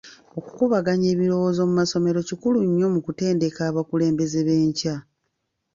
[0.37, 4.95] Okukubaganyanga ebirowoozo mu masomero kikulu nnyo mu kutendeka abakulembeze b'enkya.